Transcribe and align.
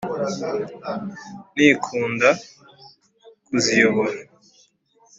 Nikunda 1.55 2.29
kuziyobora! 3.45 4.19